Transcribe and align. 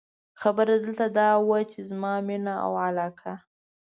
خبره 0.41 0.73
دلته 0.83 1.05
دا 1.19 1.29
وه، 1.47 1.59
چې 1.71 1.79
زما 1.89 2.13
مینه 2.27 2.53
او 2.65 2.71
علاقه. 2.87 3.33